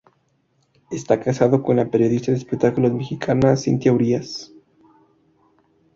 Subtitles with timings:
[0.89, 4.51] Está casado con la periodista de espectáculos mexicana, Cynthia Urías.